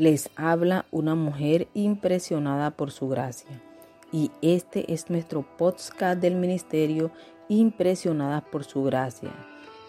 [0.00, 3.60] Les habla una mujer impresionada por su gracia.
[4.10, 7.10] Y este es nuestro podcast del ministerio
[7.50, 9.28] Impresionada por su gracia.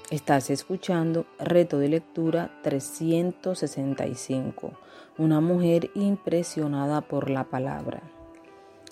[0.10, 4.74] Estás escuchando Reto de Lectura 365.
[5.18, 8.04] Una mujer impresionada por la palabra.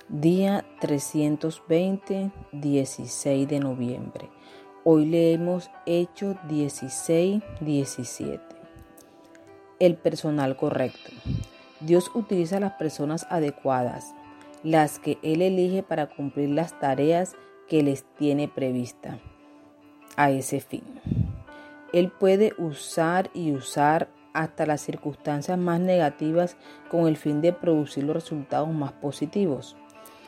[0.08, 4.30] Día 320, 16 de noviembre.
[4.86, 8.59] Hoy leemos Hechos 16, 17
[9.80, 11.12] el personal correcto.
[11.80, 14.14] Dios utiliza las personas adecuadas,
[14.64, 17.36] las que Él elige para cumplir las tareas
[17.68, 19.20] que les tiene prevista
[20.18, 20.84] a ese fin.
[21.94, 26.58] Él puede usar y usar hasta las circunstancias más negativas
[26.90, 29.76] con el fin de producir los resultados más positivos.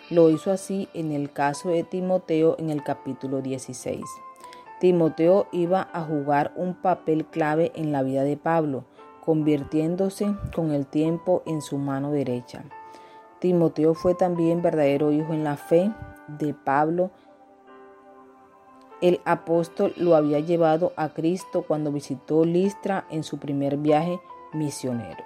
[0.10, 4.04] Lo hizo así en el caso de Timoteo en el capítulo 16.
[4.80, 8.86] Timoteo iba a jugar un papel clave en la vida de Pablo,
[9.24, 12.64] convirtiéndose con el tiempo en su mano derecha.
[13.40, 15.92] Timoteo fue también verdadero hijo en la fe
[16.28, 17.12] de Pablo.
[19.02, 24.20] El apóstol lo había llevado a Cristo cuando visitó Listra en su primer viaje
[24.54, 25.24] misionero.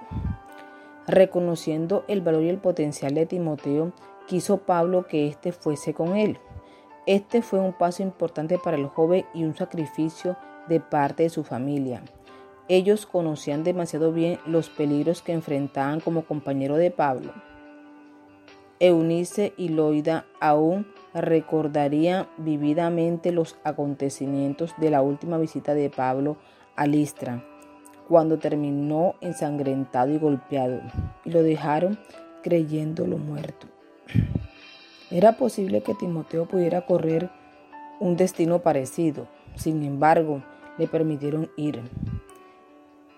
[1.08, 3.92] Reconociendo el valor y el potencial de Timoteo,
[4.28, 6.40] quiso Pablo que éste fuese con él.
[7.06, 11.44] Este fue un paso importante para el joven y un sacrificio de parte de su
[11.44, 12.02] familia.
[12.68, 17.32] Ellos conocían demasiado bien los peligros que enfrentaban como compañero de Pablo.
[18.80, 26.38] Eunice y Loida aún recordarían vividamente los acontecimientos de la última visita de Pablo
[26.76, 27.44] a Listra,
[28.10, 30.82] cuando terminó ensangrentado y golpeado,
[31.24, 31.98] y lo dejaron
[32.44, 33.68] creyéndolo muerto.
[35.10, 37.30] Era posible que Timoteo pudiera correr
[38.00, 40.44] un destino parecido, sin embargo,
[40.78, 41.82] le permitieron ir.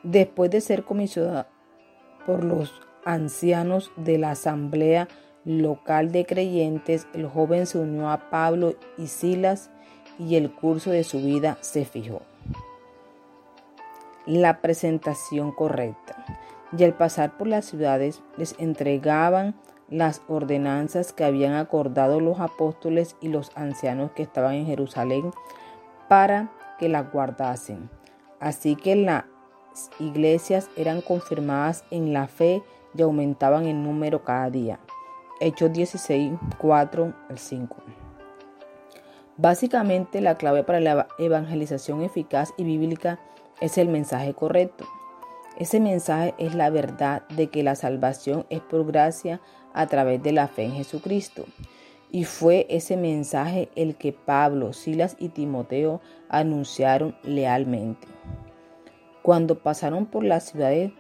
[0.08, 1.48] Después de ser comisionado
[2.26, 5.10] por los ancianos de la asamblea
[5.44, 9.70] local de creyentes, el joven se unió a Pablo y Silas
[10.18, 12.22] y el curso de su vida se fijó.
[14.26, 16.24] La presentación correcta.
[16.78, 19.56] Y al pasar por las ciudades les entregaban
[19.90, 25.34] las ordenanzas que habían acordado los apóstoles y los ancianos que estaban en Jerusalén
[26.08, 26.50] para
[26.80, 27.90] que las guardasen.
[28.40, 29.28] Así que la
[30.00, 32.64] iglesias eran confirmadas en la fe
[32.96, 34.80] y aumentaban en número cada día.
[35.40, 37.76] Hechos 16, 4 al 5.
[39.38, 43.20] Básicamente la clave para la evangelización eficaz y bíblica
[43.62, 44.86] es el mensaje correcto.
[45.58, 49.40] Ese mensaje es la verdad de que la salvación es por gracia
[49.74, 51.46] a través de la fe en Jesucristo.
[52.12, 58.08] Y fue ese mensaje el que Pablo, Silas y Timoteo anunciaron lealmente.
[59.28, 60.94] Cuando pasaron por las ciudades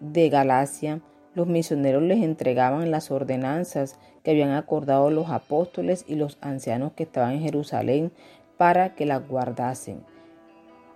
[0.00, 1.00] de Galacia,
[1.36, 7.04] los misioneros les entregaban las ordenanzas que habían acordado los apóstoles y los ancianos que
[7.04, 8.10] estaban en Jerusalén
[8.56, 10.02] para que las guardasen.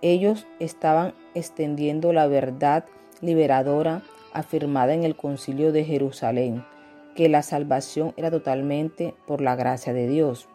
[0.01, 2.83] Ellos estaban extendiendo la verdad
[3.21, 4.01] liberadora
[4.33, 6.65] afirmada en el concilio de Jerusalén,
[7.15, 10.49] que la salvación era totalmente por la gracia de Dios.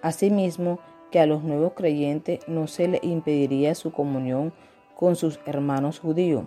[0.00, 0.78] Asimismo,
[1.10, 4.52] que a los nuevos creyentes no se les impediría su comunión
[4.96, 6.44] con sus hermanos judíos.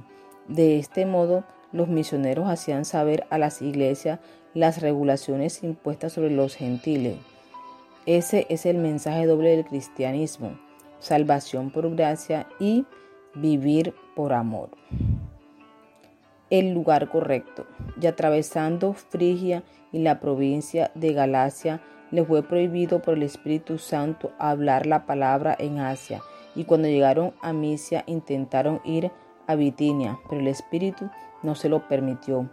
[0.47, 4.19] De este modo, los misioneros hacían saber a las iglesias
[4.53, 7.17] las regulaciones impuestas sobre los gentiles.
[8.07, 10.59] Ese es el mensaje doble del cristianismo,
[10.97, 12.85] salvación por gracia y
[13.35, 14.71] vivir por amor.
[16.49, 17.67] El lugar correcto.
[18.01, 19.61] Y atravesando Frigia
[19.91, 25.55] y la provincia de Galacia, les fue prohibido por el Espíritu Santo hablar la palabra
[25.59, 26.23] en Asia
[26.59, 29.13] y cuando llegaron a Misia intentaron ir
[29.47, 31.09] a Bitinia, pero el Espíritu
[31.41, 32.49] no se lo permitió.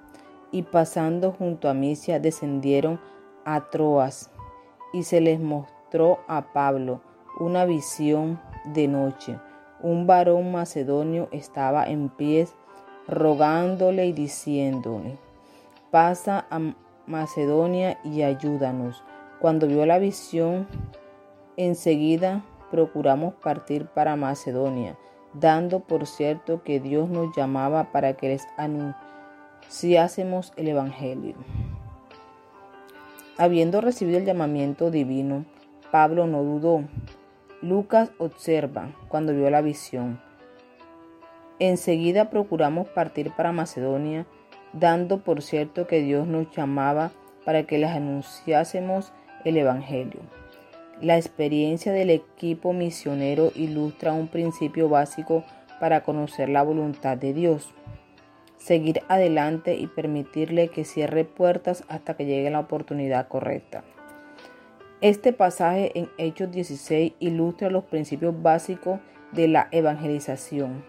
[0.53, 3.01] Y pasando junto a Misia descendieron
[3.45, 4.31] a Troas
[4.93, 7.01] y se les mostró a Pablo
[7.41, 9.41] una visión de noche.
[9.83, 12.55] Un varón macedonio estaba en pies
[13.09, 15.19] rogándole y diciéndole,
[15.91, 16.61] pasa a
[17.09, 19.03] Macedonia y ayúdanos.
[19.41, 20.69] Cuando vio la visión,
[21.57, 24.97] enseguida procuramos partir para Macedonia,
[25.33, 31.35] dando por cierto que Dios nos llamaba para que les anunciásemos el Evangelio.
[33.39, 35.45] Habiendo recibido el llamamiento divino,
[35.91, 36.85] Pablo no dudó.
[37.61, 40.21] Lucas observa cuando vio la visión.
[41.59, 44.27] Enseguida procuramos partir para Macedonia,
[44.73, 47.13] dando por cierto que Dios nos llamaba
[47.45, 49.13] para que les anunciásemos
[49.45, 50.21] el Evangelio.
[51.01, 55.45] La experiencia del equipo misionero ilustra un principio básico
[55.79, 57.75] para conocer la voluntad de Dios.
[58.57, 63.85] seguir adelante y permitirle que cierre puertas hasta que llegue la oportunidad correcta.
[65.03, 68.99] Este pasaje en Hechos 16 ilustra los principios básicos
[69.31, 70.85] de la evangelización.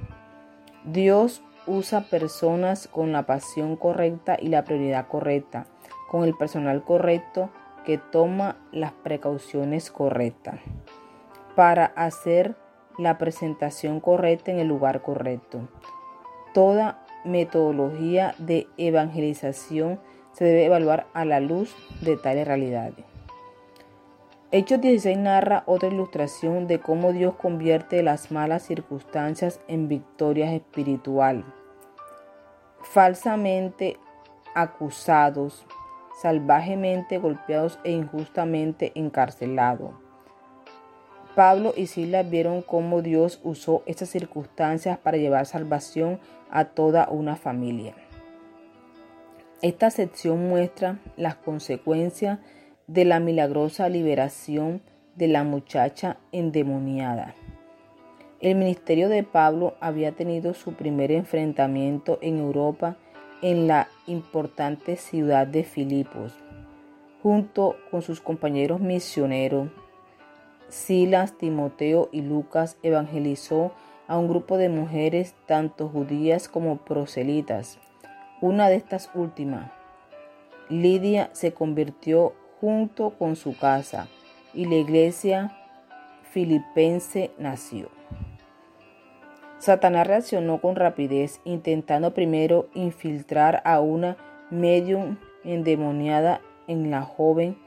[0.85, 5.67] Dios usa personas con la pasión correcta y la prioridad correcta,
[6.09, 7.51] con el personal correcto
[7.87, 10.59] que toma las precauciones correctas
[11.55, 12.57] para hacer
[12.97, 15.69] la presentación correcta en el lugar correcto.
[16.53, 20.01] Toda metodología de evangelización
[20.33, 23.05] se debe evaluar a la luz de tales realidades.
[24.51, 31.45] Hechos 16 narra otra ilustración de cómo Dios convierte las malas circunstancias en victorias espiritual.
[32.81, 33.97] Falsamente
[34.55, 35.65] acusados,
[36.21, 39.91] salvajemente golpeados e injustamente encarcelados.
[41.35, 46.19] Pablo y Silas vieron cómo Dios usó estas circunstancias para llevar salvación
[46.49, 47.93] a toda una familia.
[49.61, 52.39] Esta sección muestra las consecuencias
[52.87, 54.81] de la milagrosa liberación
[55.15, 57.35] de la muchacha endemoniada.
[58.39, 62.97] El ministerio de Pablo había tenido su primer enfrentamiento en Europa
[63.41, 66.33] en la importante ciudad de Filipos.
[67.21, 69.69] Junto con sus compañeros misioneros,
[70.69, 73.71] Silas, Timoteo y Lucas evangelizó
[74.07, 77.79] a un grupo de mujeres tanto judías como proselitas.
[78.41, 79.71] Una de estas últimas,
[80.69, 84.07] Lidia, se convirtió junto con su casa
[84.53, 85.55] y la iglesia
[86.31, 87.89] filipense nació.
[89.59, 94.17] Satanás reaccionó con rapidez, intentando primero infiltrar a una
[94.49, 97.57] medium endemoniada en la joven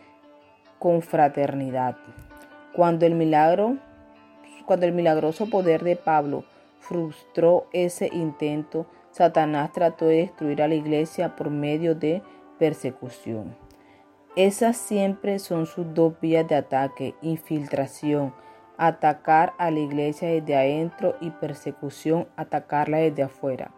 [0.78, 1.96] confraternidad.
[2.72, 3.76] Cuando el milagro,
[4.66, 6.44] cuando el milagroso poder de Pablo
[6.78, 12.22] frustró ese intento, Satanás trató de destruir a la iglesia por medio de
[12.58, 13.56] persecución.
[14.36, 18.32] Esas siempre son sus dos vías de ataque, infiltración,
[18.81, 23.73] atacar a la iglesia desde adentro y persecución, atacarla desde afuera.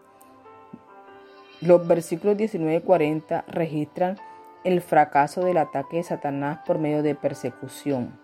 [1.61, 4.17] Los versículos 19 y 40 registran
[4.63, 8.17] el fracaso del ataque de Satanás por medio de persecución.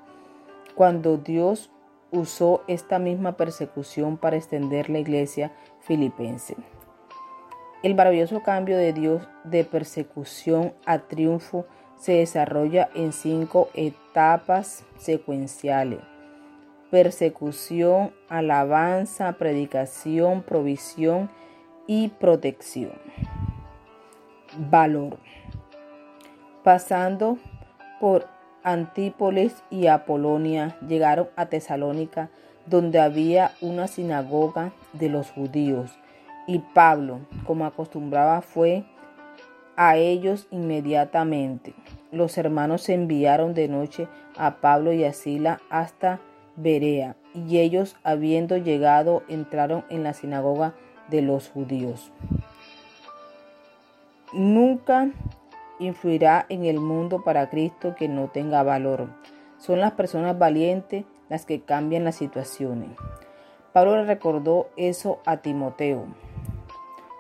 [0.77, 1.73] Cuando Dios
[2.13, 6.57] usó esta misma persecución para extender la iglesia filipense.
[7.83, 11.67] El maravilloso cambio de Dios de persecución a triunfo
[11.97, 16.18] se desarrolla en cinco etapas secuenciales.
[16.91, 21.31] Persecución, alabanza, predicación, provisión
[21.87, 22.93] y protección.
[24.71, 25.19] Valor.
[26.65, 27.39] Pasando
[28.01, 28.27] por
[28.63, 32.31] Antípolis y Apolonia, llegaron a Tesalónica,
[32.67, 35.91] donde había una sinagoga de los judíos.
[36.47, 38.85] Y Pablo, como acostumbraba, fue
[39.77, 41.75] a ellos inmediatamente.
[42.11, 46.21] Los hermanos enviaron de noche a Pablo y a Sila hasta
[46.61, 50.75] Berea, y ellos, habiendo llegado, entraron en la sinagoga
[51.09, 52.11] de los judíos.
[54.33, 55.11] Nunca
[55.79, 59.09] influirá en el mundo para Cristo que no tenga valor.
[59.59, 62.91] Son las personas valientes las que cambian las situaciones.
[63.73, 66.07] Pablo le recordó eso a Timoteo.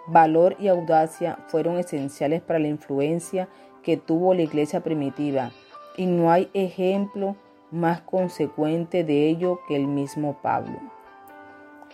[0.08, 3.48] Valor y audacia fueron esenciales para la influencia
[3.84, 5.52] que tuvo la iglesia primitiva
[5.96, 7.36] y no hay ejemplo
[7.70, 10.78] más consecuente de ello que el mismo Pablo.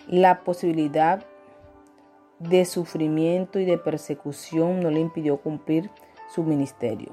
[0.06, 1.24] La posibilidad
[2.38, 5.90] de sufrimiento y de persecución no le impidió cumplir
[6.28, 7.12] su ministerio.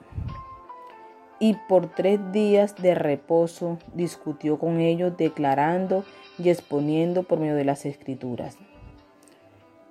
[1.39, 6.03] Y por tres días de reposo discutió con ellos declarando
[6.37, 8.57] y exponiendo por medio de las escrituras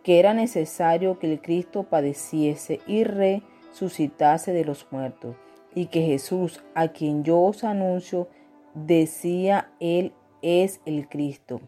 [0.03, 5.37] que era necesario que el Cristo padeciese y resucitase de los muertos,
[5.75, 8.29] y que Jesús, a quien yo os anuncio,
[8.75, 10.13] decía él
[10.43, 11.61] es el Cristo.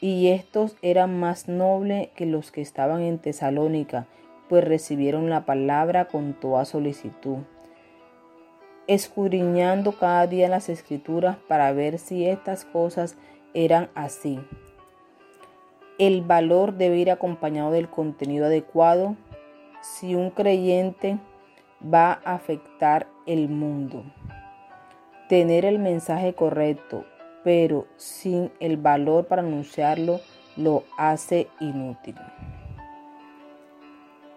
[0.00, 4.06] Y estos eran más nobles que los que estaban en Tesalónica,
[4.48, 7.38] pues recibieron la palabra con toda solicitud,
[8.86, 13.16] escudriñando cada día las escrituras para ver si estas cosas
[13.54, 14.40] eran así.
[15.98, 19.16] El valor debe ir acompañado del contenido adecuado
[19.82, 21.18] si un creyente
[21.82, 24.02] va a afectar el mundo.
[25.30, 27.04] Tener el mensaje correcto,
[27.44, 30.18] pero sin el valor para anunciarlo,
[30.56, 32.16] lo hace inútil.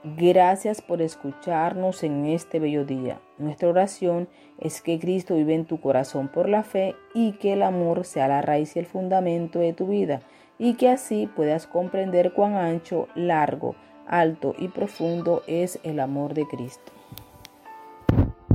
[0.03, 3.19] Gracias por escucharnos en este bello día.
[3.39, 7.63] Nuestra oración es que Cristo vive en tu corazón por la fe y que el
[7.63, 10.21] amor sea la raíz y el fundamento de tu vida
[10.59, 13.73] y que así puedas comprender cuán ancho, largo,
[14.05, 16.91] alto y profundo es el amor de Cristo.